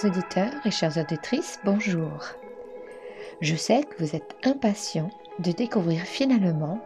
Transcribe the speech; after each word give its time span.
Chers 0.00 0.10
auditeurs 0.10 0.52
et 0.64 0.70
chères 0.70 0.96
auditrices, 0.96 1.58
bonjour. 1.64 2.24
Je 3.40 3.54
sais 3.54 3.82
que 3.82 4.02
vous 4.02 4.16
êtes 4.16 4.34
impatients 4.44 5.10
de 5.40 5.52
découvrir 5.52 6.02
finalement 6.02 6.80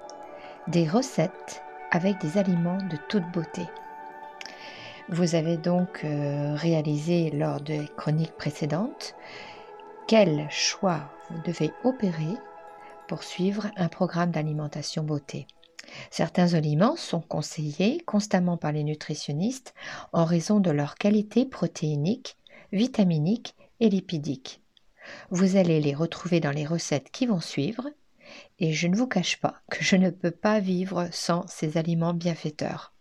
des 0.67 0.89
recettes 0.89 1.63
avec 1.93 2.19
des 2.21 2.39
aliments 2.39 2.79
de 2.79 2.97
toute 3.09 3.31
beauté. 3.31 3.63
Vous 5.11 5.37
avez 5.37 5.57
donc 5.57 6.03
euh, 6.03 6.55
réalisé 6.55 7.31
lors 7.31 7.61
des 7.61 7.89
chroniques 7.97 8.37
précédentes 8.37 9.15
quel 10.09 10.49
choix 10.51 11.11
vous 11.31 11.41
devez 11.43 11.73
opérer 11.85 12.37
pour 13.07 13.23
suivre 13.23 13.71
un 13.77 13.89
programme 13.89 14.33
d'alimentation 14.33 15.05
beauté. 15.05 15.47
Certains 16.11 16.55
aliments 16.55 16.97
sont 16.97 17.21
conseillés 17.21 18.01
constamment 18.07 18.57
par 18.57 18.73
les 18.73 18.83
nutritionnistes 18.83 19.75
en 20.13 20.25
raison 20.25 20.59
de 20.59 20.71
leur 20.71 20.97
qualité 20.97 21.45
protéinique, 21.45 22.37
vitaminique 22.75 23.55
et 23.81 23.89
lipidique. 23.89 24.61
Vous 25.31 25.57
allez 25.57 25.81
les 25.81 25.95
retrouver 25.95 26.41
dans 26.41 26.51
les 26.51 26.67
recettes 26.67 27.11
qui 27.11 27.27
vont 27.27 27.41
suivre 27.41 27.89
et 28.59 28.73
je 28.73 28.89
ne 28.89 28.97
vous 28.97 29.07
cache 29.07 29.41
pas 29.41 29.61
que 29.71 29.85
je 29.85 29.97
ne 29.97 30.11
peux 30.11 30.31
pas 30.31 30.61
vivre 30.61 31.09
sans 31.13 31.47
ces 31.47 31.77
aliments 31.77 32.15
bienfaiteurs. 32.15 32.93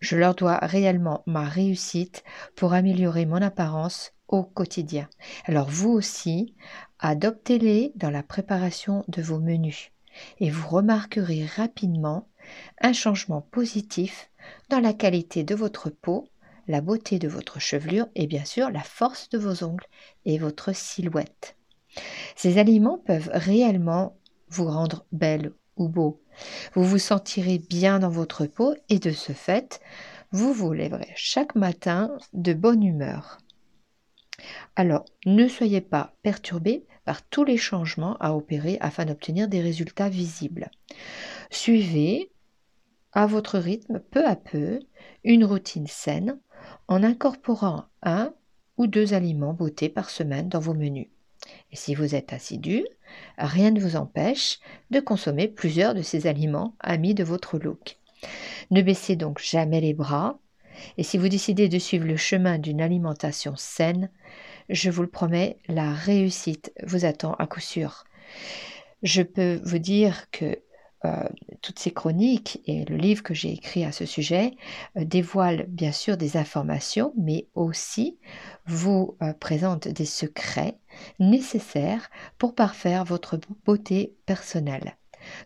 Je 0.00 0.16
leur 0.16 0.34
dois 0.34 0.58
réellement 0.58 1.22
ma 1.26 1.44
réussite 1.44 2.24
pour 2.56 2.72
améliorer 2.72 3.24
mon 3.24 3.40
apparence 3.40 4.12
au 4.26 4.42
quotidien. 4.42 5.08
Alors 5.44 5.68
vous 5.70 5.90
aussi, 5.90 6.56
adoptez-les 6.98 7.92
dans 7.94 8.10
la 8.10 8.24
préparation 8.24 9.04
de 9.06 9.22
vos 9.22 9.38
menus 9.38 9.92
et 10.40 10.50
vous 10.50 10.68
remarquerez 10.68 11.46
rapidement 11.56 12.28
un 12.80 12.92
changement 12.92 13.42
positif 13.42 14.30
dans 14.70 14.80
la 14.80 14.92
qualité 14.92 15.44
de 15.44 15.54
votre 15.54 15.88
peau, 15.88 16.28
la 16.68 16.80
beauté 16.80 17.18
de 17.18 17.28
votre 17.28 17.60
chevelure 17.60 18.06
et 18.14 18.26
bien 18.26 18.44
sûr 18.44 18.70
la 18.70 18.82
force 18.82 19.28
de 19.28 19.38
vos 19.38 19.64
ongles 19.64 19.86
et 20.24 20.38
votre 20.38 20.74
silhouette. 20.74 21.56
Ces 22.36 22.58
aliments 22.58 22.98
peuvent 22.98 23.30
réellement 23.32 24.16
vous 24.48 24.66
rendre 24.66 25.04
belle 25.12 25.52
ou 25.76 25.88
beau. 25.88 26.22
Vous 26.74 26.84
vous 26.84 26.98
sentirez 26.98 27.58
bien 27.58 27.98
dans 27.98 28.10
votre 28.10 28.46
peau 28.46 28.74
et 28.88 28.98
de 28.98 29.10
ce 29.10 29.32
fait, 29.32 29.80
vous 30.30 30.52
vous 30.52 30.72
lèverez 30.72 31.12
chaque 31.14 31.54
matin 31.54 32.16
de 32.32 32.52
bonne 32.52 32.82
humeur. 32.82 33.38
Alors, 34.76 35.04
ne 35.26 35.46
soyez 35.48 35.80
pas 35.80 36.14
perturbés 36.22 36.86
par 37.04 37.22
tous 37.22 37.44
les 37.44 37.56
changements 37.56 38.16
à 38.18 38.32
opérer 38.32 38.78
afin 38.80 39.04
d'obtenir 39.04 39.48
des 39.48 39.60
résultats 39.60 40.08
visibles. 40.08 40.70
Suivez 41.50 42.30
à 43.12 43.26
votre 43.26 43.58
rythme 43.58 44.00
peu 44.00 44.24
à 44.26 44.36
peu 44.36 44.80
une 45.24 45.44
routine 45.44 45.86
saine 45.86 46.38
en 46.88 47.02
incorporant 47.02 47.84
un 48.02 48.32
ou 48.76 48.86
deux 48.86 49.14
aliments 49.14 49.52
beauté 49.52 49.88
par 49.88 50.10
semaine 50.10 50.48
dans 50.48 50.60
vos 50.60 50.74
menus. 50.74 51.08
Et 51.70 51.76
si 51.76 51.94
vous 51.94 52.14
êtes 52.14 52.32
assidu, 52.32 52.84
rien 53.38 53.70
ne 53.70 53.80
vous 53.80 53.96
empêche 53.96 54.60
de 54.90 55.00
consommer 55.00 55.48
plusieurs 55.48 55.94
de 55.94 56.02
ces 56.02 56.26
aliments 56.26 56.74
amis 56.80 57.14
de 57.14 57.24
votre 57.24 57.58
look. 57.58 57.98
Ne 58.70 58.82
baissez 58.82 59.16
donc 59.16 59.40
jamais 59.40 59.80
les 59.80 59.94
bras, 59.94 60.38
et 60.96 61.02
si 61.02 61.18
vous 61.18 61.28
décidez 61.28 61.68
de 61.68 61.78
suivre 61.78 62.06
le 62.06 62.16
chemin 62.16 62.58
d'une 62.58 62.80
alimentation 62.80 63.54
saine, 63.56 64.10
je 64.68 64.90
vous 64.90 65.02
le 65.02 65.08
promets, 65.08 65.58
la 65.68 65.92
réussite 65.92 66.72
vous 66.84 67.04
attend 67.04 67.34
à 67.34 67.46
coup 67.46 67.60
sûr. 67.60 68.04
Je 69.02 69.22
peux 69.22 69.60
vous 69.64 69.78
dire 69.78 70.30
que 70.30 70.58
euh, 71.04 71.28
toutes 71.62 71.80
ces 71.80 71.90
chroniques 71.90 72.60
et 72.66 72.84
le 72.84 72.96
livre 72.96 73.22
que 73.22 73.34
j'ai 73.34 73.52
écrit 73.52 73.84
à 73.84 73.90
ce 73.90 74.06
sujet 74.06 74.52
euh, 74.96 75.04
dévoilent 75.04 75.66
bien 75.68 75.90
sûr 75.90 76.16
des 76.16 76.36
informations, 76.36 77.12
mais 77.16 77.48
aussi 77.54 78.18
vous 78.66 79.16
euh, 79.20 79.32
présentent 79.32 79.88
des 79.88 80.04
secrets 80.04 80.78
nécessaires 81.18 82.08
pour 82.38 82.54
parfaire 82.54 83.04
votre 83.04 83.38
beauté 83.64 84.14
personnelle. 84.26 84.96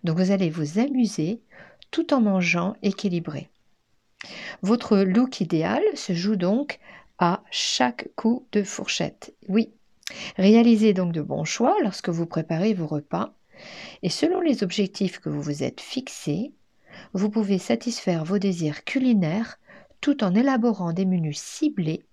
Donc 0.04 0.18
vous 0.18 0.30
allez 0.30 0.50
vous 0.50 0.78
amuser 0.78 1.40
tout 1.90 2.12
en 2.12 2.20
mangeant 2.20 2.76
équilibré. 2.82 3.48
Votre 4.60 4.98
look 4.98 5.40
idéal 5.40 5.82
se 5.94 6.12
joue 6.12 6.36
donc 6.36 6.80
à 7.18 7.42
chaque 7.50 8.08
coup 8.14 8.46
de 8.52 8.62
fourchette. 8.62 9.34
Oui, 9.48 9.72
réalisez 10.36 10.92
donc 10.92 11.12
de 11.12 11.22
bons 11.22 11.44
choix 11.44 11.74
lorsque 11.82 12.10
vous 12.10 12.26
préparez 12.26 12.74
vos 12.74 12.86
repas 12.86 13.32
et 14.02 14.08
selon 14.08 14.40
les 14.40 14.62
objectifs 14.62 15.18
que 15.18 15.28
vous 15.28 15.42
vous 15.42 15.62
êtes 15.62 15.80
fixés, 15.80 16.52
vous 17.12 17.30
pouvez 17.30 17.58
satisfaire 17.58 18.24
vos 18.24 18.38
désirs 18.38 18.84
culinaires 18.84 19.58
tout 20.00 20.24
en 20.24 20.34
élaborant 20.34 20.92
des 20.92 21.04
menus 21.04 21.38
ciblés 21.38 22.06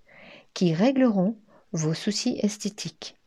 qui 0.53 0.73
régleront 0.73 1.37
vos 1.71 1.93
soucis 1.93 2.39
esthétiques. 2.41 3.17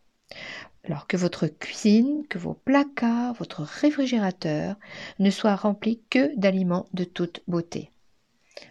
Alors 0.85 1.07
que 1.07 1.17
votre 1.17 1.49
cuisine, 1.49 2.27
que 2.29 2.39
vos 2.39 2.55
placards, 2.55 3.35
votre 3.35 3.63
réfrigérateur 3.63 4.77
ne 5.19 5.31
soient 5.31 5.57
remplis 5.57 6.01
que 6.11 6.37
d'aliments 6.37 6.87
de 6.93 7.05
toute 7.05 7.43
beauté. 7.49 7.91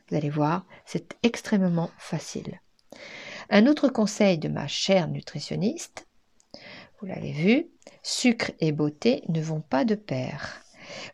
Vous 0.09 0.15
allez 0.15 0.29
voir, 0.29 0.65
c'est 0.85 1.17
extrêmement 1.23 1.91
facile. 1.97 2.61
Un 3.49 3.67
autre 3.67 3.89
conseil 3.89 4.37
de 4.37 4.47
ma 4.47 4.67
chère 4.67 5.07
nutritionniste, 5.09 6.07
vous 6.99 7.07
l'avez 7.07 7.33
vu, 7.33 7.67
sucre 8.05 8.51
et 8.59 8.71
beauté 8.71 9.23
ne 9.29 9.41
vont 9.41 9.61
pas 9.61 9.83
de 9.83 9.95
pair. 9.95 10.61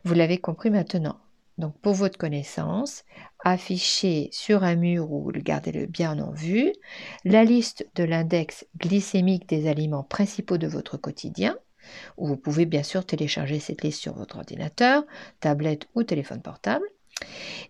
Vous 0.04 0.12
l'avez 0.12 0.36
compris 0.36 0.68
maintenant. 0.68 1.16
Donc 1.56 1.74
pour 1.78 1.94
votre 1.94 2.18
connaissance, 2.18 3.04
affichez 3.42 4.28
sur 4.30 4.62
un 4.62 4.76
mur 4.76 5.10
ou 5.10 5.32
gardez-le 5.32 5.86
bien 5.86 6.18
en 6.18 6.32
vue 6.32 6.70
la 7.24 7.44
liste 7.44 7.86
de 7.94 8.04
l'index 8.04 8.66
glycémique 8.76 9.48
des 9.48 9.68
aliments 9.68 10.02
principaux 10.02 10.58
de 10.58 10.66
votre 10.66 10.98
quotidien. 10.98 11.56
Ou 12.18 12.26
vous 12.26 12.36
pouvez 12.36 12.66
bien 12.66 12.82
sûr 12.82 13.06
télécharger 13.06 13.58
cette 13.58 13.82
liste 13.82 14.02
sur 14.02 14.12
votre 14.14 14.36
ordinateur, 14.36 15.04
tablette 15.40 15.88
ou 15.94 16.02
téléphone 16.02 16.42
portable. 16.42 16.84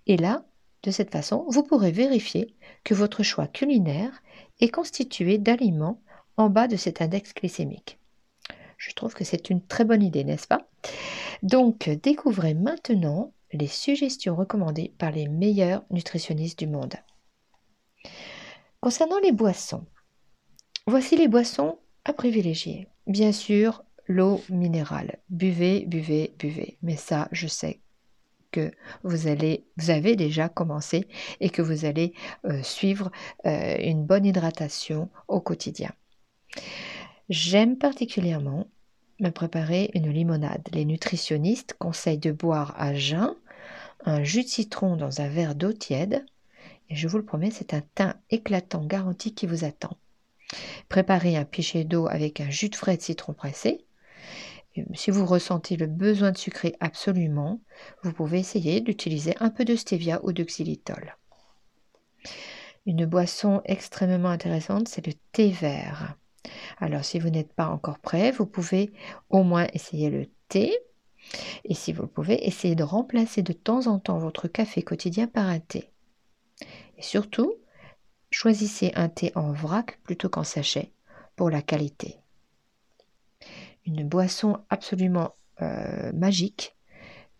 Et 0.08 0.16
là, 0.16 0.44
de 0.82 0.90
cette 0.90 1.12
façon, 1.12 1.46
vous 1.48 1.62
pourrez 1.62 1.92
vérifier 1.92 2.56
que 2.82 2.94
votre 2.94 3.22
choix 3.22 3.46
culinaire 3.46 4.20
est 4.60 4.70
constitué 4.70 5.38
d'aliments 5.38 6.02
en 6.36 6.50
bas 6.50 6.66
de 6.66 6.76
cet 6.76 7.00
index 7.00 7.32
glycémique. 7.34 8.00
Je 8.82 8.94
trouve 8.94 9.14
que 9.14 9.22
c'est 9.22 9.48
une 9.48 9.64
très 9.64 9.84
bonne 9.84 10.02
idée, 10.02 10.24
n'est-ce 10.24 10.48
pas? 10.48 10.66
Donc, 11.44 11.88
découvrez 11.88 12.52
maintenant 12.52 13.32
les 13.52 13.68
suggestions 13.68 14.34
recommandées 14.34 14.92
par 14.98 15.12
les 15.12 15.28
meilleurs 15.28 15.84
nutritionnistes 15.90 16.58
du 16.58 16.66
monde. 16.66 16.94
Concernant 18.80 19.20
les 19.20 19.30
boissons, 19.30 19.86
voici 20.88 21.16
les 21.16 21.28
boissons 21.28 21.78
à 22.04 22.12
privilégier. 22.12 22.88
Bien 23.06 23.30
sûr, 23.30 23.84
l'eau 24.08 24.40
minérale. 24.48 25.20
Buvez, 25.30 25.84
buvez, 25.86 26.34
buvez. 26.36 26.78
Mais 26.82 26.96
ça, 26.96 27.28
je 27.30 27.46
sais 27.46 27.82
que 28.50 28.72
vous 29.04 29.28
allez, 29.28 29.64
vous 29.76 29.90
avez 29.90 30.16
déjà 30.16 30.48
commencé 30.48 31.06
et 31.38 31.50
que 31.50 31.62
vous 31.62 31.84
allez 31.84 32.14
euh, 32.46 32.60
suivre 32.64 33.12
euh, 33.46 33.76
une 33.78 34.04
bonne 34.04 34.26
hydratation 34.26 35.08
au 35.28 35.40
quotidien. 35.40 35.92
J'aime 37.28 37.78
particulièrement 37.78 38.66
me 39.22 39.30
préparer 39.30 39.90
une 39.94 40.10
limonade. 40.10 40.68
Les 40.72 40.84
nutritionnistes 40.84 41.74
conseillent 41.78 42.18
de 42.18 42.32
boire 42.32 42.74
à 42.76 42.94
jeun 42.94 43.34
un 44.04 44.22
jus 44.22 44.42
de 44.42 44.48
citron 44.48 44.96
dans 44.96 45.20
un 45.20 45.28
verre 45.28 45.54
d'eau 45.54 45.72
tiède. 45.72 46.26
Et 46.90 46.94
je 46.94 47.08
vous 47.08 47.16
le 47.16 47.24
promets, 47.24 47.50
c'est 47.50 47.72
un 47.72 47.82
teint 47.94 48.16
éclatant 48.30 48.84
garanti 48.84 49.32
qui 49.34 49.46
vous 49.46 49.64
attend. 49.64 49.96
Préparez 50.88 51.36
un 51.36 51.44
pichet 51.44 51.84
d'eau 51.84 52.06
avec 52.08 52.40
un 52.40 52.50
jus 52.50 52.68
de 52.68 52.76
frais 52.76 52.98
de 52.98 53.02
citron 53.02 53.32
pressé 53.32 53.86
si 54.94 55.10
vous 55.10 55.26
ressentez 55.26 55.76
le 55.76 55.86
besoin 55.86 56.32
de 56.32 56.38
sucrer 56.38 56.76
absolument, 56.80 57.60
vous 58.02 58.12
pouvez 58.12 58.38
essayer 58.38 58.80
d'utiliser 58.80 59.34
un 59.40 59.50
peu 59.50 59.64
de 59.64 59.76
stevia 59.76 60.20
ou 60.22 60.32
de 60.32 60.44
xylitol. 60.44 61.16
Une 62.86 63.06
boisson 63.06 63.60
extrêmement 63.64 64.30
intéressante, 64.30 64.88
c'est 64.88 65.06
le 65.06 65.12
thé 65.32 65.50
vert. 65.50 66.16
Alors 66.78 67.04
si 67.04 67.18
vous 67.18 67.30
n'êtes 67.30 67.52
pas 67.52 67.68
encore 67.68 67.98
prêt, 67.98 68.30
vous 68.30 68.46
pouvez 68.46 68.92
au 69.30 69.42
moins 69.42 69.66
essayer 69.72 70.10
le 70.10 70.26
thé. 70.48 70.76
Et 71.64 71.74
si 71.74 71.92
vous 71.92 72.02
le 72.02 72.08
pouvez, 72.08 72.46
essayez 72.46 72.74
de 72.74 72.82
remplacer 72.82 73.42
de 73.42 73.52
temps 73.52 73.86
en 73.86 73.98
temps 73.98 74.18
votre 74.18 74.48
café 74.48 74.82
quotidien 74.82 75.26
par 75.28 75.46
un 75.46 75.60
thé. 75.60 75.90
Et 76.98 77.02
surtout, 77.02 77.54
choisissez 78.30 78.92
un 78.96 79.08
thé 79.08 79.32
en 79.34 79.52
vrac 79.52 80.00
plutôt 80.02 80.28
qu'en 80.28 80.44
sachet 80.44 80.92
pour 81.36 81.48
la 81.48 81.62
qualité 81.62 82.22
une 83.86 84.08
boisson 84.08 84.58
absolument 84.70 85.34
euh, 85.60 86.12
magique 86.12 86.76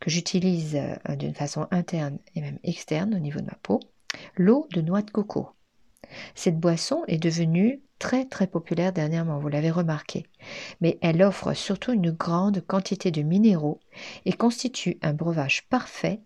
que 0.01 0.11
j'utilise 0.11 0.77
euh, 0.77 1.17
d'une 1.17 1.35
façon 1.35 1.67
interne 1.71 2.19
et 2.35 2.41
même 2.41 2.59
externe 2.65 3.15
au 3.15 3.19
niveau 3.19 3.41
de 3.41 3.47
ma 3.47 3.57
peau, 3.63 3.81
l'eau 4.37 4.67
de 4.73 4.81
noix 4.81 5.03
de 5.03 5.11
coco. 5.11 5.51
Cette 6.35 6.59
boisson 6.59 7.03
est 7.07 7.19
devenue 7.19 7.83
très 7.99 8.25
très 8.25 8.47
populaire 8.47 8.93
dernièrement, 8.93 9.39
vous 9.39 9.49
l'avez 9.49 9.71
remarqué, 9.71 10.27
mais 10.81 10.99
elle 11.03 11.23
offre 11.23 11.55
surtout 11.55 11.93
une 11.93 12.11
grande 12.11 12.61
quantité 12.67 13.11
de 13.11 13.23
minéraux 13.23 13.81
et 14.25 14.33
constitue 14.33 14.99
un 15.03 15.13
breuvage 15.13 15.69
parfait 15.69 16.21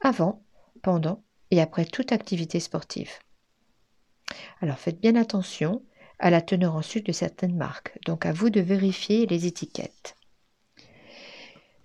avant, 0.00 0.42
pendant 0.82 1.22
et 1.50 1.60
après 1.60 1.84
toute 1.84 2.12
activité 2.12 2.60
sportive. 2.60 3.10
Alors 4.60 4.78
faites 4.78 5.00
bien 5.00 5.16
attention 5.16 5.82
à 6.18 6.30
la 6.30 6.40
teneur 6.40 6.74
en 6.74 6.82
sucre 6.82 7.06
de 7.06 7.12
certaines 7.12 7.56
marques. 7.56 7.98
Donc 8.06 8.26
à 8.26 8.32
vous 8.32 8.50
de 8.50 8.60
vérifier 8.60 9.26
les 9.26 9.46
étiquettes. 9.46 10.16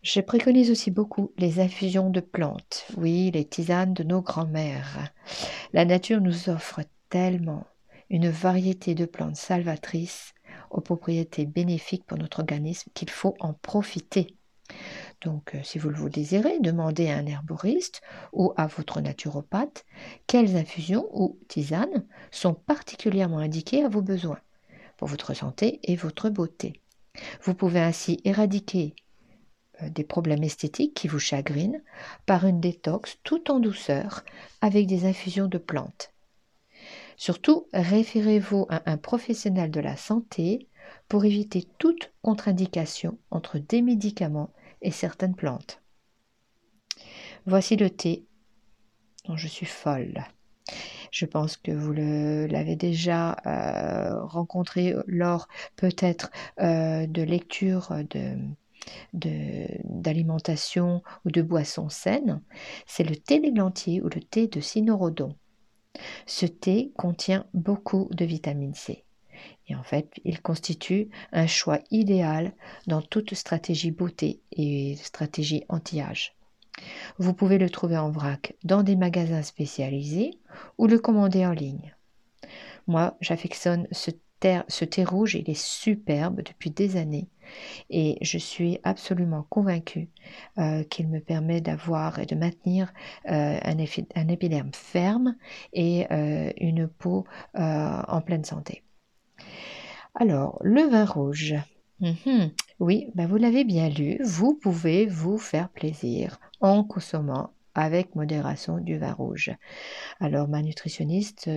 Je 0.02 0.20
préconise 0.20 0.72
aussi 0.72 0.90
beaucoup 0.90 1.32
les 1.38 1.60
infusions 1.60 2.10
de 2.10 2.22
plantes, 2.22 2.88
oui, 2.98 3.30
les 3.32 3.46
tisanes 3.46 3.94
de 3.94 4.04
nos 4.04 4.22
grands-mères. 4.22 5.12
La 5.74 5.86
nature 5.86 6.22
nous 6.22 6.50
offre 6.50 6.82
tellement 7.12 7.68
une 8.10 8.30
variété 8.30 8.96
de 8.96 9.06
plantes 9.06 9.36
salvatrices 9.36 10.34
aux 10.72 10.82
propriétés 10.82 11.46
bénéfiques 11.46 12.06
pour 12.06 12.18
notre 12.18 12.40
organisme 12.40 12.90
qu'il 12.96 13.12
faut 13.12 13.36
en 13.40 13.54
profiter. 13.54 14.36
Donc, 15.22 15.54
euh, 15.54 15.60
si 15.64 15.78
vous 15.78 15.90
le 15.90 16.10
désirez, 16.10 16.60
demandez 16.60 17.10
à 17.10 17.18
un 17.18 17.26
herboriste 17.26 18.02
ou 18.34 18.54
à 18.58 18.68
votre 18.68 19.02
naturopathe 19.02 19.86
quelles 20.26 20.56
infusions 20.56 21.08
ou 21.14 21.38
tisanes 21.48 22.06
sont 22.32 22.54
particulièrement 22.54 23.40
indiquées 23.40 23.84
à 23.84 23.90
vos 23.90 24.02
besoins, 24.02 24.40
pour 24.98 25.08
votre 25.08 25.34
santé 25.34 25.80
et 25.84 25.96
votre 25.96 26.30
beauté. 26.30 26.82
Vous 27.44 27.54
pouvez 27.54 27.82
ainsi 27.82 28.20
éradiquer 28.24 28.96
euh, 29.82 29.90
des 29.90 30.06
problèmes 30.06 30.44
esthétiques 30.44 30.94
qui 30.94 31.10
vous 31.10 31.20
chagrinent 31.20 31.82
par 32.26 32.48
une 32.48 32.62
détox 32.62 33.18
tout 33.24 33.52
en 33.52 33.60
douceur 33.60 34.24
avec 34.62 34.88
des 34.88 35.06
infusions 35.06 35.48
de 35.48 35.58
plantes. 35.58 36.14
Surtout, 37.22 37.68
référez-vous 37.72 38.66
à 38.70 38.82
un 38.90 38.98
professionnel 38.98 39.70
de 39.70 39.80
la 39.80 39.96
santé 39.96 40.68
pour 41.08 41.24
éviter 41.24 41.68
toute 41.78 42.12
contre-indication 42.24 43.20
entre 43.30 43.60
des 43.60 43.84
médicaments 43.84 44.50
et 44.82 44.90
certaines 44.90 45.36
plantes. 45.36 45.84
Voici 47.46 47.76
le 47.76 47.92
thé 47.92 48.26
dont 49.28 49.38
je 49.38 49.48
suis 49.48 49.68
folle. 49.68 50.24
Je 51.12 51.28
pense 51.28 51.58
que 51.58 51.72
vous 51.72 51.94
l'avez 51.94 52.76
déjà 52.76 53.38
euh, 53.46 54.26
rencontré 54.26 54.96
lors 55.06 55.48
peut-être 55.76 56.32
euh, 56.60 57.06
de 57.06 57.22
lecture 57.22 57.94
de 58.10 58.36
d'alimentation 59.14 61.04
ou 61.24 61.30
de 61.30 61.44
boissons 61.44 61.90
saines, 61.90 62.42
c'est 62.88 63.04
le 63.04 63.16
thé 63.16 63.40
d'églantier 63.40 64.02
ou 64.02 64.06
le 64.06 64.22
thé 64.22 64.48
de 64.48 64.60
cynorhodon. 64.60 65.36
Ce 66.26 66.46
thé 66.46 66.92
contient 66.98 67.46
beaucoup 67.54 68.08
de 68.12 68.26
vitamine 68.26 68.74
C. 68.74 69.04
Et 69.68 69.76
en 69.76 69.84
fait, 69.84 70.12
il 70.26 70.42
constitue 70.42 71.10
un 71.32 71.48
choix 71.48 71.80
idéal 71.92 72.54
dans 72.88 73.02
toute 73.02 73.34
stratégie 73.34 73.92
beauté 73.92 74.42
et 74.52 74.96
stratégie 74.98 75.64
anti-âge. 75.70 76.36
Vous 77.18 77.34
pouvez 77.34 77.58
le 77.58 77.70
trouver 77.70 77.98
en 77.98 78.10
vrac 78.10 78.56
dans 78.64 78.84
des 78.84 78.96
magasins 78.96 79.44
spécialisés 79.44 80.40
ou 80.78 80.88
le 80.88 81.00
commander 81.00 81.46
en 81.46 81.52
ligne. 81.52 81.96
Moi, 82.88 83.16
j'affectionne 83.22 83.88
ce, 83.92 84.12
thé 84.40 85.04
rouge, 85.04 85.36
il 85.36 85.50
est 85.50 85.62
superbe 85.62 86.42
depuis 86.42 86.72
des 86.72 86.98
années 86.98 87.28
et 87.90 88.18
je 88.22 88.38
suis 88.38 88.80
absolument 88.84 89.46
convaincue 89.50 90.10
euh, 90.58 90.84
qu'il 90.84 91.08
me 91.08 91.20
permet 91.20 91.62
d'avoir 91.62 92.20
et 92.20 92.26
de 92.26 92.36
maintenir 92.36 92.94
euh, 93.30 93.60
un, 93.64 94.28
épiderme 94.28 94.72
ferme 94.74 95.36
et 95.74 96.12
euh, 96.12 96.52
une 96.58 96.88
peau 96.88 97.26
en 97.54 98.22
pleine 98.22 98.44
santé. 98.44 98.84
Alors, 100.16 100.58
le 100.62 100.82
vin 100.84 101.06
rouge. 101.06 101.56
Mhm. 102.00 102.52
Oui, 102.80 103.08
ben 103.14 103.28
vous 103.28 103.38
l'avez 103.38 103.64
bien 103.64 103.90
lu, 103.90 104.18
vous 104.24 104.56
pouvez 104.56 105.06
vous 105.06 105.38
faire 105.38 105.70
plaisir 105.70 106.40
en 106.60 106.84
consommant 106.84 107.54
avec 107.76 108.16
modération 108.16 108.80
du 108.80 108.98
vin 108.98 109.14
rouge. 109.14 109.52
Alors, 110.20 110.48
ma 110.48 110.62
nutritionniste 110.62 111.50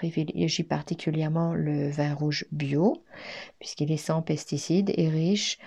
privilégie 0.00 0.64
particulièrement 0.64 1.52
le 1.52 1.90
vin 1.90 2.14
rouge 2.14 2.46
bio, 2.52 3.04
puisqu'il 3.58 3.92
est 3.92 3.98
sans 3.98 4.22
pesticides 4.22 4.94
et 4.96 5.10
riche 5.10 5.58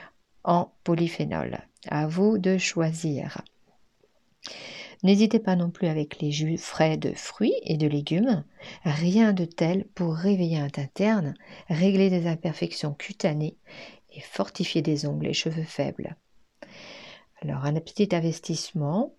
en 0.43 0.71
polyphénol. 0.83 1.59
À 1.87 2.07
vous 2.07 2.39
de 2.39 2.57
choisir. 2.57 3.43
N'hésitez 5.03 5.37
pas 5.37 5.55
non 5.55 5.69
plus 5.69 5.85
avec 5.85 6.19
les 6.19 6.31
jus 6.31 6.57
frais 6.57 6.97
de 6.97 7.13
fruits 7.13 7.53
et 7.61 7.77
de 7.77 7.85
légumes. 7.85 8.43
Rien 8.83 9.33
de 9.33 9.45
tel 9.45 9.85
pour 9.93 10.15
réveiller 10.15 10.57
un 10.57 10.71
interne, 10.77 11.35
régler 11.69 12.09
des 12.09 12.25
imperfections 12.25 12.95
cutanées 12.95 13.57
et 14.15 14.21
fortifier 14.21 14.81
des 14.81 15.05
ongles 15.05 15.27
et 15.27 15.33
cheveux 15.33 15.63
faibles. 15.63 16.15
Alors 17.43 17.65
un 17.65 17.79
petit 17.79 18.09
investissement, 18.15 19.13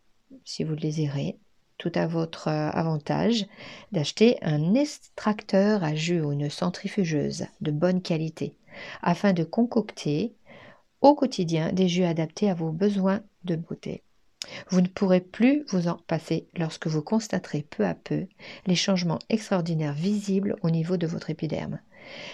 si 0.44 0.64
vous 0.64 0.72
le 0.72 0.80
désirez, 0.80 1.38
tout 1.78 1.92
à 1.94 2.06
votre 2.06 2.48
euh, 2.48 2.70
avantage 2.70 3.46
d'acheter 3.92 4.38
un 4.42 4.74
extracteur 4.74 5.84
à 5.84 5.94
jus 5.94 6.20
ou 6.20 6.32
une 6.32 6.50
centrifugeuse 6.50 7.46
de 7.60 7.70
bonne 7.70 8.02
qualité 8.02 8.56
afin 9.02 9.32
de 9.32 9.44
concocter 9.44 10.34
au 11.00 11.14
quotidien 11.14 11.72
des 11.72 11.88
jus 11.88 12.04
adaptés 12.04 12.50
à 12.50 12.54
vos 12.54 12.70
besoins 12.70 13.20
de 13.44 13.56
beauté. 13.56 14.02
Vous 14.70 14.80
ne 14.80 14.88
pourrez 14.88 15.20
plus 15.20 15.64
vous 15.68 15.88
en 15.88 15.98
passer 16.06 16.46
lorsque 16.56 16.86
vous 16.86 17.02
constaterez 17.02 17.66
peu 17.68 17.84
à 17.84 17.94
peu 17.94 18.26
les 18.66 18.74
changements 18.74 19.18
extraordinaires 19.28 19.94
visibles 19.94 20.56
au 20.62 20.70
niveau 20.70 20.96
de 20.96 21.06
votre 21.06 21.30
épiderme. 21.30 21.78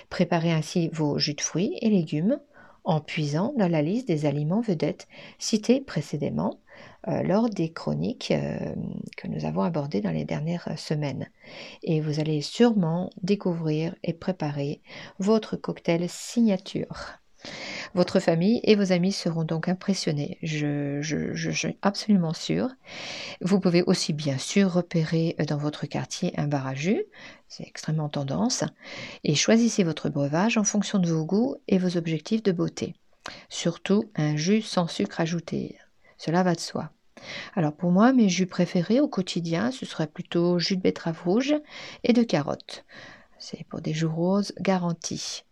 Préparez 0.08 0.52
ainsi 0.52 0.88
vos 0.92 1.18
jus 1.18 1.34
de 1.34 1.40
fruits 1.40 1.78
et 1.80 1.90
légumes 1.90 2.40
en 2.84 3.00
puisant 3.00 3.54
dans 3.56 3.68
la 3.68 3.82
liste 3.82 4.08
des 4.08 4.26
aliments 4.26 4.60
vedettes 4.60 5.06
cités 5.38 5.80
précédemment 5.80 6.58
lors 7.06 7.48
des 7.48 7.72
chroniques 7.72 8.30
euh, 8.30 8.74
que 9.16 9.28
nous 9.28 9.44
avons 9.44 9.62
abordées 9.62 10.00
dans 10.00 10.10
les 10.10 10.24
dernières 10.24 10.78
semaines. 10.78 11.28
Et 11.82 12.00
vous 12.00 12.20
allez 12.20 12.42
sûrement 12.42 13.10
découvrir 13.22 13.94
et 14.02 14.12
préparer 14.12 14.82
votre 15.18 15.56
cocktail 15.56 16.08
signature. 16.08 17.20
Votre 17.94 18.20
famille 18.20 18.60
et 18.64 18.76
vos 18.76 18.92
amis 18.92 19.12
seront 19.12 19.44
donc 19.44 19.68
impressionnés, 19.68 20.38
je, 20.42 21.00
suis 21.52 21.78
absolument 21.82 22.34
sûre. 22.34 22.68
Vous 23.40 23.60
pouvez 23.60 23.82
aussi 23.82 24.12
bien 24.12 24.38
sûr 24.38 24.72
repérer 24.72 25.36
dans 25.48 25.56
votre 25.56 25.86
quartier 25.86 26.32
un 26.38 26.46
bar 26.46 26.66
à 26.66 26.74
jus, 26.74 27.04
c'est 27.48 27.66
extrêmement 27.66 28.08
tendance, 28.08 28.64
et 29.24 29.34
choisissez 29.34 29.84
votre 29.84 30.08
breuvage 30.08 30.56
en 30.56 30.64
fonction 30.64 30.98
de 30.98 31.10
vos 31.10 31.24
goûts 31.24 31.56
et 31.66 31.78
vos 31.78 31.96
objectifs 31.96 32.42
de 32.42 32.52
beauté. 32.52 32.94
Surtout 33.48 34.10
un 34.14 34.36
jus 34.36 34.62
sans 34.62 34.86
sucre 34.86 35.20
ajouté, 35.20 35.76
cela 36.18 36.42
va 36.42 36.54
de 36.54 36.60
soi. 36.60 36.92
Alors 37.54 37.72
pour 37.72 37.90
moi, 37.90 38.12
mes 38.12 38.28
jus 38.28 38.46
préférés 38.46 39.00
au 39.00 39.08
quotidien, 39.08 39.70
ce 39.70 39.86
serait 39.86 40.06
plutôt 40.06 40.58
jus 40.58 40.76
de 40.76 40.82
betterave 40.82 41.22
rouge 41.24 41.54
et 42.04 42.12
de 42.12 42.22
carotte. 42.22 42.84
C'est 43.38 43.64
pour 43.68 43.80
des 43.80 43.94
joues 43.94 44.14
roses 44.14 44.52
garantis. 44.60 45.44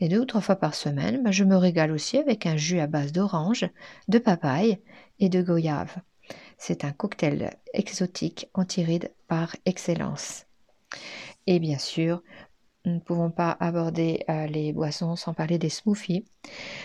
Et 0.00 0.08
deux 0.08 0.20
ou 0.20 0.24
trois 0.24 0.40
fois 0.40 0.56
par 0.56 0.74
semaine, 0.74 1.22
bah, 1.22 1.30
je 1.30 1.44
me 1.44 1.56
régale 1.56 1.92
aussi 1.92 2.18
avec 2.18 2.46
un 2.46 2.56
jus 2.56 2.80
à 2.80 2.86
base 2.86 3.12
d'orange, 3.12 3.66
de 4.08 4.18
papaye 4.18 4.78
et 5.20 5.28
de 5.28 5.42
goyave. 5.42 5.96
C'est 6.58 6.84
un 6.84 6.92
cocktail 6.92 7.50
exotique 7.72 8.48
anti-rides 8.54 9.12
par 9.28 9.54
excellence. 9.66 10.46
Et 11.46 11.58
bien 11.58 11.78
sûr, 11.78 12.22
nous 12.86 12.94
ne 12.94 13.00
pouvons 13.00 13.30
pas 13.30 13.56
aborder 13.60 14.24
euh, 14.28 14.46
les 14.46 14.72
boissons 14.72 15.16
sans 15.16 15.34
parler 15.34 15.58
des 15.58 15.70
smoothies. 15.70 16.24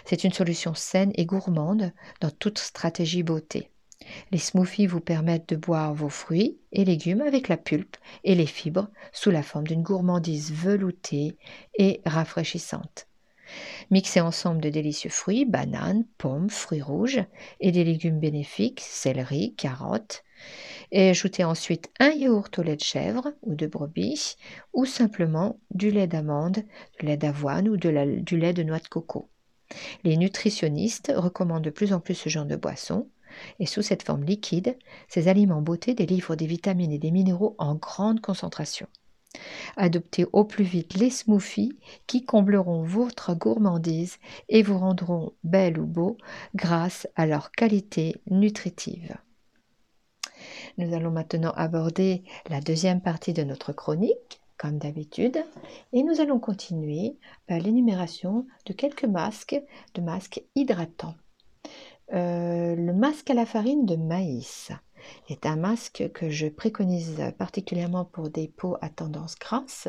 C'est 0.05 0.23
une 0.23 0.33
solution 0.33 0.73
saine 0.73 1.11
et 1.15 1.25
gourmande 1.25 1.93
dans 2.21 2.31
toute 2.31 2.59
stratégie 2.59 3.23
beauté. 3.23 3.69
Les 4.31 4.37
smoothies 4.37 4.87
vous 4.87 4.99
permettent 4.99 5.49
de 5.49 5.55
boire 5.55 5.93
vos 5.93 6.09
fruits 6.09 6.57
et 6.71 6.85
légumes 6.85 7.21
avec 7.21 7.47
la 7.47 7.57
pulpe 7.57 7.97
et 8.23 8.35
les 8.35 8.45
fibres 8.45 8.89
sous 9.11 9.31
la 9.31 9.43
forme 9.43 9.67
d'une 9.67 9.83
gourmandise 9.83 10.53
veloutée 10.53 11.37
et 11.77 12.01
rafraîchissante. 12.05 13.07
Mixez 13.89 14.21
ensemble 14.21 14.61
de 14.61 14.69
délicieux 14.69 15.09
fruits, 15.09 15.45
bananes, 15.45 16.05
pommes, 16.17 16.49
fruits 16.49 16.81
rouges 16.81 17.23
et 17.59 17.71
des 17.71 17.83
légumes 17.83 18.19
bénéfiques, 18.19 18.81
céleri, 18.81 19.55
carottes. 19.55 20.23
Et 20.91 21.09
ajoutez 21.09 21.43
ensuite 21.43 21.89
un 21.99 22.11
yaourt 22.11 22.57
au 22.59 22.63
lait 22.63 22.75
de 22.75 22.83
chèvre 22.83 23.33
ou 23.41 23.55
de 23.55 23.67
brebis 23.67 24.37
ou 24.73 24.85
simplement 24.85 25.59
du 25.71 25.91
lait 25.91 26.07
d'amande, 26.07 26.63
du 26.99 27.05
lait 27.05 27.17
d'avoine 27.17 27.67
ou 27.67 27.77
du 27.77 27.91
lait 27.91 28.53
de 28.53 28.63
noix 28.63 28.79
de 28.79 28.87
coco. 28.87 29.29
Les 30.03 30.17
nutritionnistes 30.17 31.11
recommandent 31.15 31.63
de 31.63 31.69
plus 31.69 31.93
en 31.93 31.99
plus 31.99 32.15
ce 32.15 32.29
genre 32.29 32.45
de 32.45 32.55
boisson 32.55 33.07
et 33.59 33.65
sous 33.65 33.81
cette 33.81 34.03
forme 34.03 34.23
liquide, 34.23 34.77
ces 35.07 35.27
aliments 35.27 35.61
beauté 35.61 35.93
délivrent 35.93 36.35
des 36.35 36.47
vitamines 36.47 36.91
et 36.91 36.99
des 36.99 37.11
minéraux 37.11 37.55
en 37.57 37.75
grande 37.75 38.21
concentration. 38.21 38.87
Adoptez 39.77 40.25
au 40.33 40.43
plus 40.43 40.63
vite 40.63 40.95
les 40.95 41.09
smoothies 41.09 41.77
qui 42.07 42.25
combleront 42.25 42.83
votre 42.83 43.35
gourmandise 43.35 44.17
et 44.49 44.63
vous 44.63 44.77
rendront 44.77 45.33
belle 45.43 45.79
ou 45.79 45.85
beau 45.85 46.17
grâce 46.55 47.07
à 47.15 47.25
leur 47.25 47.51
qualité 47.51 48.15
nutritive. 48.29 49.15
Nous 50.77 50.93
allons 50.93 51.11
maintenant 51.11 51.51
aborder 51.55 52.23
la 52.49 52.61
deuxième 52.61 53.01
partie 53.01 53.33
de 53.33 53.43
notre 53.43 53.73
chronique, 53.73 54.41
comme 54.57 54.77
d'habitude, 54.77 55.43
et 55.93 56.03
nous 56.03 56.21
allons 56.21 56.39
continuer 56.39 57.17
euh, 57.51 57.59
l'énumération 57.59 58.45
de 58.65 58.73
quelques 58.73 59.05
masques, 59.05 59.61
de 59.93 60.01
masques 60.01 60.41
hydratants. 60.55 61.15
Euh, 62.13 62.75
le 62.75 62.93
masque 62.93 63.29
à 63.29 63.35
la 63.35 63.45
farine 63.45 63.85
de 63.85 63.95
maïs. 63.95 64.71
est 65.29 65.45
un 65.45 65.55
masque 65.55 66.09
que 66.13 66.29
je 66.29 66.47
préconise 66.47 67.21
particulièrement 67.37 68.03
pour 68.03 68.29
des 68.29 68.47
peaux 68.47 68.77
à 68.81 68.89
tendance 68.89 69.37
grasse, 69.37 69.87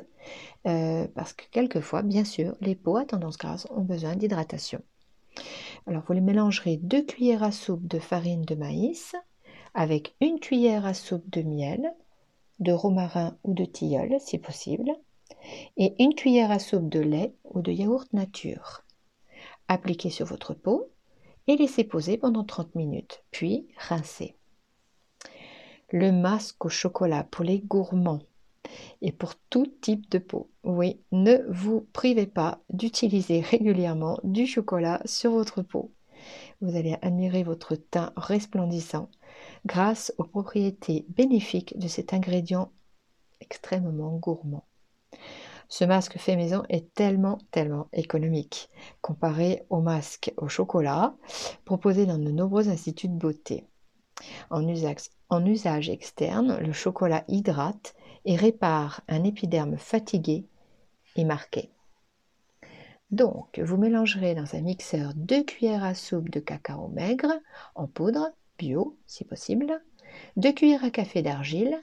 euh, 0.67 1.09
parce 1.15 1.33
que 1.33 1.45
quelquefois, 1.51 2.03
bien 2.03 2.25
sûr, 2.25 2.55
les 2.61 2.75
peaux 2.75 2.97
à 2.97 3.05
tendance 3.05 3.39
grasse 3.39 3.67
ont 3.71 3.83
besoin 3.83 4.17
d'hydratation. 4.17 4.83
Alors, 5.87 6.03
vous 6.07 6.13
les 6.13 6.21
mélangerez 6.21 6.77
2 6.77 7.03
cuillères 7.03 7.43
à 7.43 7.53
soupe 7.53 7.87
de 7.87 7.99
farine 7.99 8.43
de 8.43 8.55
maïs 8.55 9.15
avec 9.75 10.15
une 10.21 10.41
cuillère 10.41 10.85
à 10.85 10.95
soupe 10.95 11.29
de 11.31 11.43
miel, 11.43 11.93
de 12.59 12.73
romarin 12.73 13.37
ou 13.45 13.55
de 13.55 13.65
tilleul 13.65 14.17
si 14.21 14.39
possible, 14.39 14.91
et 15.77 15.95
une 15.99 16.15
cuillère 16.15 16.51
à 16.51 16.59
soupe 16.59 16.89
de 16.89 17.01
lait 17.01 17.35
ou 17.45 17.63
de 17.63 17.73
yaourt 17.73 18.13
nature. 18.13 18.85
Appliquez 19.69 20.11
sur 20.11 20.27
votre 20.27 20.53
peau 20.55 20.91
et 21.51 21.57
laissez 21.57 21.83
poser 21.83 22.17
pendant 22.17 22.45
30 22.45 22.77
minutes, 22.77 23.25
puis 23.33 23.67
rincez. 23.77 24.37
Le 25.91 26.13
masque 26.13 26.65
au 26.65 26.69
chocolat 26.69 27.25
pour 27.25 27.45
les 27.45 27.59
gourmands 27.59 28.23
et 29.03 29.11
pour 29.11 29.35
tout 29.35 29.67
type 29.81 30.09
de 30.13 30.19
peau. 30.19 30.49
Oui, 30.63 31.01
ne 31.11 31.39
vous 31.49 31.89
privez 31.93 32.29
pas 32.29 32.61
d'utiliser 32.71 33.41
régulièrement 33.41 34.21
du 34.23 34.47
chocolat 34.47 35.03
sur 35.07 35.33
votre 35.33 35.63
peau. 35.63 35.91
Vous 36.61 36.77
allez 36.77 36.97
admirer 37.03 37.43
votre 37.43 37.75
teint 37.75 38.13
resplendissant 38.15 39.09
grâce 39.67 40.15
aux 40.19 40.25
propriétés 40.25 41.05
bénéfiques 41.09 41.77
de 41.81 41.89
cet 41.89 42.15
ingrédient 42.15 42.71
extrêmement 43.41 44.17
gourmand. 44.19 44.70
Ce 45.73 45.85
masque 45.85 46.19
fait 46.19 46.35
maison 46.35 46.65
est 46.69 46.93
tellement, 46.95 47.39
tellement 47.53 47.87
économique 47.93 48.69
comparé 49.01 49.63
au 49.71 49.81
masque 49.81 50.35
au 50.37 50.49
chocolat 50.49 51.15
proposé 51.65 52.07
dans 52.07 52.19
de 52.19 52.33
nombreux 52.33 52.69
instituts 52.69 53.09
de 53.09 53.17
beauté. 53.17 53.65
En 54.51 54.67
usage, 54.67 55.89
externe, 55.89 56.59
le 56.59 56.73
chocolat 56.73 57.23
hydrate 57.29 57.95
et 58.25 58.35
répare 58.35 59.03
un 59.07 59.23
épiderme 59.23 59.77
fatigué 59.77 60.45
et 61.15 61.25
marqué. 61.25 61.71
Donc, 63.13 63.61
vous 63.61 63.77
mélangerez 63.77 64.35
dans 64.35 64.57
un 64.57 64.61
mixeur 64.63 65.13
2 65.15 65.45
cuillères 65.45 65.85
à 65.85 65.95
soupe 65.95 66.31
de 66.31 66.41
cacao 66.41 66.89
maigre 66.89 67.33
en 67.77 67.87
poudre, 67.87 68.33
bio 68.59 68.99
si 69.07 69.25
possible, 69.25 69.81
2 70.37 70.53
cuillères 70.53 70.85
à 70.85 70.91
café 70.91 71.23
d'argile, 71.23 71.81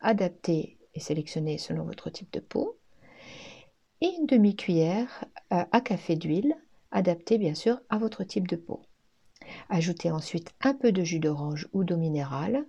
adapté 0.00 0.78
et 0.94 1.00
sélectionné 1.00 1.58
selon 1.58 1.82
votre 1.82 2.10
type 2.10 2.32
de 2.32 2.40
peau, 2.40 2.78
et 4.04 4.16
une 4.18 4.26
demi-cuillère 4.26 5.24
euh, 5.54 5.64
à 5.72 5.80
café 5.80 6.14
d'huile, 6.14 6.54
adapté 6.90 7.38
bien 7.38 7.54
sûr 7.54 7.80
à 7.88 7.96
votre 7.96 8.22
type 8.22 8.46
de 8.46 8.56
peau. 8.56 8.82
Ajoutez 9.70 10.10
ensuite 10.10 10.52
un 10.60 10.74
peu 10.74 10.92
de 10.92 11.02
jus 11.02 11.20
d'orange 11.20 11.68
ou 11.72 11.84
d'eau 11.84 11.96
minérale. 11.96 12.66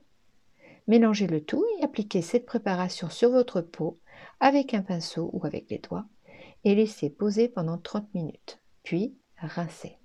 Mélangez 0.88 1.28
le 1.28 1.44
tout 1.44 1.66
et 1.78 1.84
appliquez 1.84 2.22
cette 2.22 2.46
préparation 2.46 3.10
sur 3.10 3.32
votre 3.32 3.60
peau 3.60 4.00
avec 4.40 4.74
un 4.74 4.82
pinceau 4.82 5.30
ou 5.34 5.46
avec 5.46 5.70
les 5.70 5.80
doigts 5.80 6.06
et 6.64 6.74
laissez 6.74 7.10
poser 7.10 7.50
pendant 7.50 7.78
30 7.78 8.14
minutes, 8.14 8.62
puis 8.84 9.14
rincez. 9.38 9.98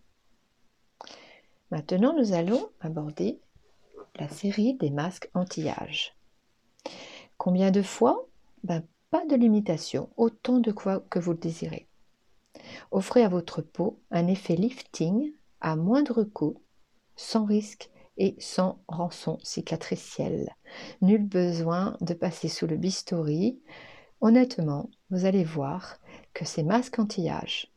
Maintenant, 1.71 2.13
nous 2.13 2.33
allons 2.33 2.71
aborder 2.81 3.39
la 4.17 4.29
série 4.29 4.75
des 4.75 4.91
masques 4.91 5.31
anti-âge. 5.35 6.17
Combien 7.39 7.71
de 7.71 7.83
fois? 7.83 8.27
Ben, 8.65 8.83
Pas 9.11 9.27
de 9.27 9.35
limitation, 9.35 10.09
autant 10.17 10.61
de 10.61 10.71
fois 10.71 11.01
que 11.11 11.19
vous 11.19 11.33
le 11.33 11.39
désirez. 11.39 11.89
Offrez 12.93 13.25
à 13.25 13.29
votre 13.29 13.61
peau 13.61 14.01
un 14.13 14.29
effet 14.29 14.55
lifting 14.55 15.33
à 15.61 15.75
moindre 15.75 16.23
coût, 16.23 16.63
sans 17.17 17.45
risque 17.45 17.91
et 18.19 18.37
sans 18.39 18.81
rançon 18.87 19.41
cicatriciel. 19.43 20.55
Nul 21.03 21.27
besoin 21.27 21.97
de 22.01 22.15
passer 22.15 22.49
sous 22.49 22.69
le 22.69 22.77
bistouri. 22.77 23.61
Honnêtement, 24.21 24.91
vous 25.11 25.25
allez 25.25 25.43
voir 25.43 25.99
que 26.33 26.45
ces 26.45 26.63
masques 26.63 27.01
anti-âge, 27.01 27.73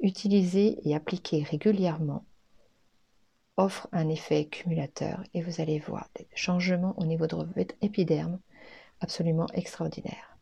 utilisés 0.00 0.80
et 0.82 0.96
appliqués 0.96 1.44
régulièrement, 1.44 2.24
offrent 3.56 3.88
un 3.92 4.08
effet 4.08 4.46
cumulateur 4.46 5.22
et 5.34 5.42
vous 5.42 5.60
allez 5.60 5.78
voir 5.78 6.08
des 6.16 6.26
changements 6.34 6.98
au 6.98 7.04
niveau 7.04 7.28
de 7.28 7.36
votre 7.36 7.76
épiderme 7.80 8.40
absolument 9.00 9.46
extraordinaires. 9.54 10.33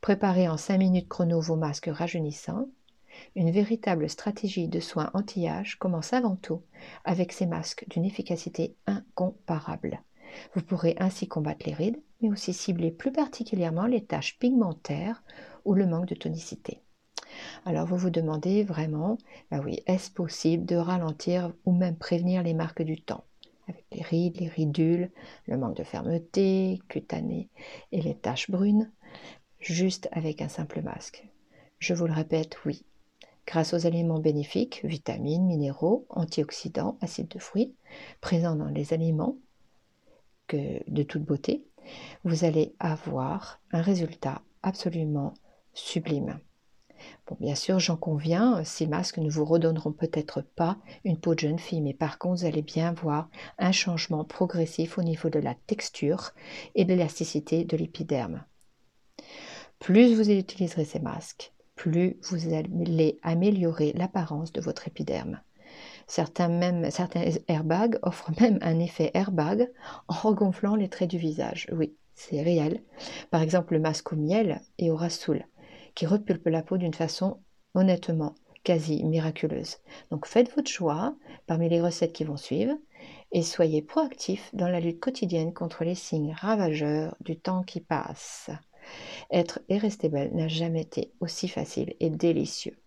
Préparez 0.00 0.48
en 0.48 0.56
5 0.56 0.78
minutes 0.78 1.08
chrono 1.08 1.40
vos 1.40 1.56
masques 1.56 1.90
rajeunissants. 1.92 2.68
Une 3.34 3.50
véritable 3.50 4.08
stratégie 4.08 4.68
de 4.68 4.80
soins 4.80 5.10
anti-âge 5.14 5.78
commence 5.78 6.12
avant 6.12 6.36
tout 6.36 6.62
avec 7.04 7.32
ces 7.32 7.46
masques 7.46 7.86
d'une 7.88 8.04
efficacité 8.04 8.74
incomparable. 8.86 10.02
Vous 10.54 10.62
pourrez 10.62 10.96
ainsi 10.98 11.28
combattre 11.28 11.66
les 11.66 11.74
rides, 11.74 12.00
mais 12.20 12.30
aussi 12.30 12.52
cibler 12.52 12.90
plus 12.90 13.12
particulièrement 13.12 13.86
les 13.86 14.04
taches 14.04 14.38
pigmentaires 14.38 15.22
ou 15.64 15.74
le 15.74 15.86
manque 15.86 16.08
de 16.08 16.14
tonicité. 16.14 16.82
Alors 17.64 17.86
vous 17.86 17.96
vous 17.96 18.10
demandez 18.10 18.64
vraiment, 18.64 19.18
bah 19.50 19.60
oui, 19.64 19.80
est-ce 19.86 20.10
possible 20.10 20.64
de 20.64 20.76
ralentir 20.76 21.52
ou 21.64 21.72
même 21.72 21.96
prévenir 21.96 22.42
les 22.42 22.54
marques 22.54 22.82
du 22.82 23.00
temps? 23.00 23.24
Avec 23.68 23.84
les 23.90 24.02
rides, 24.02 24.40
les 24.40 24.48
ridules, 24.48 25.10
le 25.46 25.56
manque 25.56 25.76
de 25.76 25.82
fermeté 25.82 26.80
cutanée 26.88 27.50
et 27.90 28.00
les 28.00 28.14
taches 28.14 28.50
brunes, 28.50 28.92
juste 29.72 30.08
avec 30.12 30.42
un 30.42 30.48
simple 30.48 30.82
masque 30.82 31.28
Je 31.78 31.94
vous 31.94 32.06
le 32.06 32.12
répète, 32.12 32.56
oui. 32.64 32.84
Grâce 33.46 33.74
aux 33.74 33.86
aliments 33.86 34.18
bénéfiques, 34.18 34.80
vitamines, 34.84 35.46
minéraux, 35.46 36.06
antioxydants, 36.10 36.98
acides 37.00 37.28
de 37.28 37.38
fruits, 37.38 37.74
présents 38.20 38.56
dans 38.56 38.68
les 38.68 38.92
aliments 38.92 39.36
de 40.52 41.02
toute 41.02 41.24
beauté, 41.24 41.64
vous 42.24 42.44
allez 42.44 42.74
avoir 42.78 43.60
un 43.72 43.82
résultat 43.82 44.42
absolument 44.62 45.34
sublime. 45.74 46.38
Bon, 47.26 47.36
bien 47.40 47.54
sûr, 47.54 47.78
j'en 47.78 47.96
conviens, 47.96 48.64
ces 48.64 48.86
masques 48.86 49.18
ne 49.18 49.30
vous 49.30 49.44
redonneront 49.44 49.92
peut-être 49.92 50.42
pas 50.42 50.78
une 51.04 51.18
peau 51.18 51.34
de 51.34 51.40
jeune 51.40 51.58
fille, 51.58 51.82
mais 51.82 51.94
par 51.94 52.18
contre, 52.18 52.40
vous 52.40 52.46
allez 52.46 52.62
bien 52.62 52.92
voir 52.92 53.28
un 53.58 53.72
changement 53.72 54.24
progressif 54.24 54.98
au 54.98 55.02
niveau 55.02 55.28
de 55.28 55.38
la 55.38 55.54
texture 55.66 56.32
et 56.74 56.84
de 56.84 56.94
l'élasticité 56.94 57.64
de 57.64 57.76
l'épiderme. 57.76 58.44
Plus 59.78 60.14
vous 60.14 60.30
utiliserez 60.30 60.84
ces 60.84 61.00
masques, 61.00 61.52
plus 61.74 62.18
vous 62.22 62.54
allez 62.54 63.18
améliorer 63.22 63.92
l'apparence 63.92 64.52
de 64.52 64.60
votre 64.60 64.88
épiderme. 64.88 65.40
Certains, 66.06 66.48
même, 66.48 66.90
certains 66.90 67.24
airbags 67.48 67.98
offrent 68.02 68.32
même 68.40 68.58
un 68.62 68.78
effet 68.78 69.10
airbag 69.14 69.70
en 70.08 70.14
regonflant 70.14 70.76
les 70.76 70.88
traits 70.88 71.10
du 71.10 71.18
visage. 71.18 71.66
Oui, 71.72 71.94
c'est 72.14 72.42
réel. 72.42 72.82
Par 73.30 73.42
exemple, 73.42 73.74
le 73.74 73.80
masque 73.80 74.12
au 74.12 74.16
miel 74.16 74.62
et 74.78 74.90
au 74.90 74.96
rassoul 74.96 75.46
qui 75.94 76.06
repulpe 76.06 76.46
la 76.46 76.62
peau 76.62 76.76
d'une 76.76 76.94
façon 76.94 77.40
honnêtement 77.74 78.34
quasi 78.62 79.04
miraculeuse. 79.04 79.78
Donc 80.10 80.26
faites 80.26 80.54
votre 80.54 80.70
choix 80.70 81.16
parmi 81.46 81.68
les 81.68 81.80
recettes 81.80 82.12
qui 82.12 82.24
vont 82.24 82.36
suivre 82.36 82.74
et 83.32 83.42
soyez 83.42 83.82
proactifs 83.82 84.50
dans 84.52 84.68
la 84.68 84.80
lutte 84.80 85.00
quotidienne 85.00 85.54
contre 85.54 85.84
les 85.84 85.94
signes 85.94 86.34
ravageurs 86.36 87.16
du 87.20 87.38
temps 87.38 87.62
qui 87.62 87.80
passe. 87.80 88.50
Être 89.30 89.60
et 89.68 89.78
rester 89.78 90.08
belle 90.08 90.34
n'a 90.34 90.48
jamais 90.48 90.82
été 90.82 91.12
aussi 91.20 91.48
facile 91.48 91.94
et 92.00 92.10
délicieux. 92.10 92.78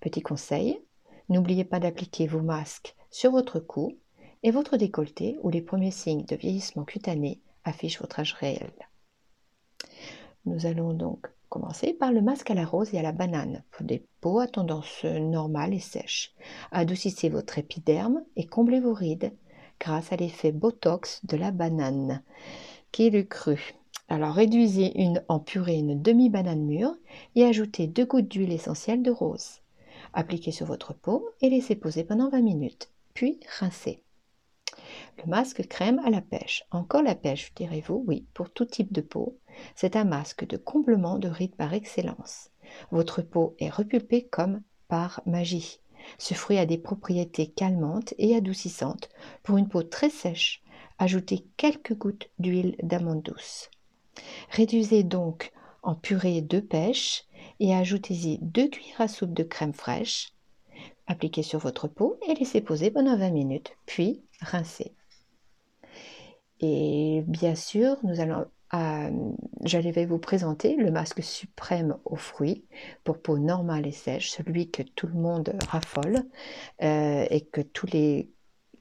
Petit 0.00 0.22
conseil, 0.22 0.80
n'oubliez 1.28 1.64
pas 1.64 1.80
d'appliquer 1.80 2.26
vos 2.26 2.42
masques 2.42 2.94
sur 3.10 3.30
votre 3.30 3.60
cou 3.60 3.98
et 4.42 4.50
votre 4.50 4.76
décolleté 4.76 5.38
où 5.42 5.50
les 5.50 5.62
premiers 5.62 5.90
signes 5.90 6.24
de 6.24 6.36
vieillissement 6.36 6.84
cutané 6.84 7.40
affichent 7.64 8.00
votre 8.00 8.20
âge 8.20 8.34
réel. 8.34 8.72
Nous 10.44 10.66
allons 10.66 10.92
donc 10.92 11.26
Commencez 11.48 11.92
par 11.92 12.12
le 12.12 12.22
masque 12.22 12.50
à 12.50 12.54
la 12.54 12.64
rose 12.64 12.92
et 12.92 12.98
à 12.98 13.02
la 13.02 13.12
banane 13.12 13.62
pour 13.70 13.86
des 13.86 14.04
peaux 14.20 14.40
à 14.40 14.48
tendance 14.48 15.04
normale 15.04 15.74
et 15.74 15.80
sèche. 15.80 16.34
Adoucissez 16.72 17.28
votre 17.28 17.58
épiderme 17.58 18.24
et 18.34 18.46
comblez 18.46 18.80
vos 18.80 18.92
rides 18.92 19.32
grâce 19.78 20.12
à 20.12 20.16
l'effet 20.16 20.50
Botox 20.50 21.24
de 21.24 21.36
la 21.36 21.52
banane. 21.52 22.22
Qui 22.90 23.10
le 23.10 23.22
cru? 23.22 23.74
Alors 24.08 24.34
réduisez 24.34 25.00
une, 25.00 25.22
en 25.28 25.40
purée 25.40 25.78
une 25.78 26.00
demi-banane 26.00 26.64
mûre 26.64 26.94
et 27.34 27.44
ajoutez 27.44 27.86
deux 27.88 28.06
gouttes 28.06 28.28
d'huile 28.28 28.52
essentielle 28.52 29.02
de 29.02 29.10
rose. 29.10 29.60
Appliquez 30.12 30.52
sur 30.52 30.66
votre 30.66 30.94
peau 30.94 31.28
et 31.40 31.50
laissez 31.50 31.74
poser 31.74 32.04
pendant 32.04 32.28
20 32.30 32.40
minutes, 32.40 32.90
puis 33.14 33.40
rincez. 33.58 34.02
Le 35.18 35.28
masque 35.28 35.66
crème 35.66 36.00
à 36.04 36.10
la 36.10 36.20
pêche. 36.20 36.64
Encore 36.70 37.02
la 37.02 37.14
pêche, 37.14 37.52
direz-vous? 37.54 38.04
Oui, 38.06 38.26
pour 38.32 38.50
tout 38.50 38.64
type 38.64 38.92
de 38.92 39.00
peau. 39.00 39.38
C'est 39.74 39.96
un 39.96 40.04
masque 40.04 40.46
de 40.46 40.56
comblement 40.56 41.18
de 41.18 41.28
rides 41.28 41.56
par 41.56 41.74
excellence. 41.74 42.50
Votre 42.92 43.22
peau 43.22 43.56
est 43.58 43.70
repulpée 43.70 44.24
comme 44.24 44.62
par 44.88 45.20
magie. 45.26 45.80
Ce 46.18 46.34
fruit 46.34 46.58
a 46.58 46.66
des 46.66 46.78
propriétés 46.78 47.48
calmantes 47.48 48.14
et 48.18 48.36
adoucissantes. 48.36 49.08
Pour 49.42 49.56
une 49.56 49.68
peau 49.68 49.82
très 49.82 50.10
sèche, 50.10 50.62
ajoutez 50.98 51.44
quelques 51.56 51.94
gouttes 51.94 52.28
d'huile 52.38 52.76
d'amande 52.82 53.22
douce. 53.22 53.70
Réduisez 54.50 55.02
donc 55.02 55.52
en 55.82 55.94
purée 55.94 56.40
de 56.40 56.60
pêche 56.60 57.24
et 57.60 57.74
ajoutez-y 57.74 58.38
deux 58.42 58.68
cuillères 58.68 59.00
à 59.00 59.08
soupe 59.08 59.32
de 59.32 59.42
crème 59.42 59.72
fraîche. 59.72 60.32
Appliquez 61.06 61.42
sur 61.42 61.60
votre 61.60 61.88
peau 61.88 62.18
et 62.26 62.34
laissez 62.34 62.60
poser 62.60 62.90
pendant 62.90 63.16
20 63.16 63.30
minutes, 63.30 63.76
puis 63.86 64.22
rincez. 64.40 64.94
Et 66.60 67.22
bien 67.26 67.54
sûr, 67.54 67.98
nous 68.02 68.20
allons 68.20 68.46
j'allais 69.64 70.06
vous 70.06 70.18
présenter 70.18 70.76
le 70.76 70.90
masque 70.90 71.22
suprême 71.22 71.96
aux 72.04 72.16
fruits 72.16 72.64
pour 73.04 73.20
peau 73.20 73.38
normale 73.38 73.86
et 73.86 73.92
sèche, 73.92 74.30
celui 74.30 74.70
que 74.70 74.82
tout 74.82 75.06
le 75.06 75.14
monde 75.14 75.54
raffole 75.68 76.24
euh, 76.82 77.26
et 77.30 77.42
que 77.42 77.60
tous 77.60 77.86
les, 77.86 78.28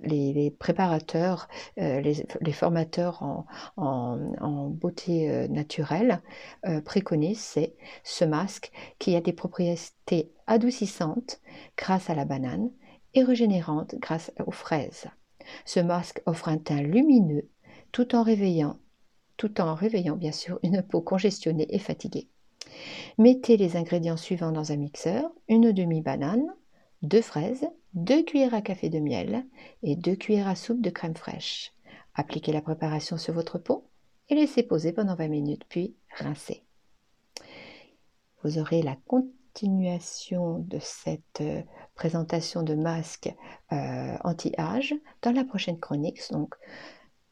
les, 0.02 0.52
préparateurs, 0.52 1.48
euh, 1.80 2.02
les, 2.02 2.52
formateurs 2.52 3.46
en, 3.78 4.70
beauté 4.70 5.30
euh, 5.30 5.48
naturelle 5.48 6.22
préconisent, 6.84 7.40
c'est 7.40 7.76
ce 8.04 8.26
masque 8.26 8.72
qui 9.00 9.16
a 9.16 9.22
des 9.22 9.34
propriétés 9.34 10.32
adoucissantes 10.48 11.40
grâce 11.78 12.10
à 12.10 12.16
la 12.16 12.26
banane 12.26 12.72
et 13.14 13.24
régénérantes 13.24 13.96
grâce 13.96 14.32
aux 14.46 14.52
fraises. 14.52 15.08
Ce 15.66 15.80
masque 15.80 16.22
offre 16.26 16.50
un 16.50 16.58
teint 16.58 16.82
lumineux 16.82 17.48
tout 17.92 18.16
en 18.16 18.24
réveillant 18.24 18.78
tout 19.38 19.60
en 19.62 19.76
réveillant 19.76 20.16
bien 20.16 20.32
sûr 20.32 20.60
une 20.64 20.82
peau 20.82 21.02
congestionnée 21.02 21.68
et 21.70 21.80
fatiguée. 21.80 22.30
Mettez 23.18 23.58
les 23.58 23.78
ingrédients 23.78 24.18
suivants 24.18 24.52
dans 24.52 24.72
un 24.72 24.78
mixeur, 24.78 25.30
une 25.48 25.72
demi-banane, 25.72 26.46
deux 27.02 27.22
fraises, 27.22 27.68
deux 27.96 28.24
cuillères 28.24 28.54
à 28.54 28.62
café 28.62 28.90
de 28.90 29.00
miel 29.00 29.46
et 29.82 29.96
deux 29.96 30.16
cuillères 30.16 30.50
à 30.50 30.56
soupe 30.56 30.82
de 30.82 30.90
crème 30.90 31.16
fraîche. 31.16 31.74
Appliquez 32.14 32.52
la 32.52 32.62
préparation 32.62 33.18
sur 33.18 33.34
votre 33.34 33.58
peau 33.58 33.88
et 34.30 34.36
laissez 34.36 34.64
poser 34.64 34.92
pendant 34.92 35.16
20 35.16 35.30
minutes, 35.30 35.66
puis 35.70 35.96
rincez. 36.18 36.64
Vous 38.44 38.60
aurez 38.60 38.82
la 38.82 38.98
continuation 39.08 40.60
de 40.60 40.78
cette 40.82 41.42
euh, 41.42 41.64
présentation 41.96 42.64
de 42.64 42.76
masque 42.76 43.34
euh, 43.72 44.18
anti-âge 44.24 44.94
dans 45.22 45.32
la 45.32 45.46
prochaine 45.46 45.80
chronique. 45.80 46.20
Donc, 46.32 46.54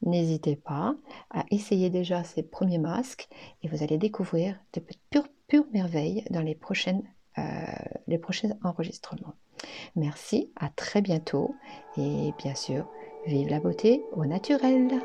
n'hésitez 0.00 0.56
pas 0.56 0.96
à 1.30 1.44
essayer 1.50 1.90
déjà 1.90 2.24
ces 2.24 2.42
premiers 2.42 2.78
masques 2.78 3.28
et 3.62 3.68
vous 3.68 3.82
allez 3.82 3.98
découvrir 3.98 4.58
de 4.72 4.80
pures, 5.10 5.28
pures 5.46 5.66
merveilles 5.72 6.24
dans 6.30 6.42
les, 6.42 6.54
prochaines, 6.54 7.02
euh, 7.36 7.42
les 8.06 8.18
prochains 8.18 8.56
enregistrements. 8.62 9.34
Merci, 9.96 10.50
à 10.56 10.68
très 10.68 11.00
bientôt 11.00 11.54
et 11.96 12.32
bien 12.38 12.54
sûr, 12.54 12.86
vive 13.26 13.48
la 13.48 13.60
beauté 13.60 14.02
au 14.12 14.24
naturel. 14.26 15.00